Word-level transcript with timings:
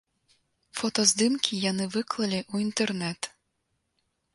Фотаздымкі 0.79 1.61
яны 1.71 1.85
выклалі 1.99 2.39
ў 2.53 2.69
інтэрнэт. 2.69 3.21